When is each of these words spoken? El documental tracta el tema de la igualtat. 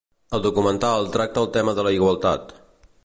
El 0.37 0.41
documental 0.45 1.05
tracta 1.17 1.43
el 1.43 1.51
tema 1.59 1.77
de 1.81 1.85
la 1.89 1.93
igualtat. 1.99 2.51